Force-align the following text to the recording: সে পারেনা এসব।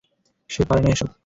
সে 0.49 0.61
পারেনা 0.65 0.89
এসব। 0.91 1.09